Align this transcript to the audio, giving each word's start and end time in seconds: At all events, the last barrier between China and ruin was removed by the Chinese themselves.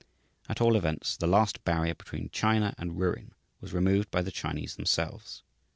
At 0.49 0.59
all 0.59 0.75
events, 0.75 1.15
the 1.15 1.27
last 1.27 1.63
barrier 1.63 1.93
between 1.93 2.31
China 2.31 2.73
and 2.79 2.97
ruin 2.99 3.35
was 3.59 3.71
removed 3.71 4.09
by 4.09 4.23
the 4.23 4.31
Chinese 4.31 4.75
themselves. 4.75 5.43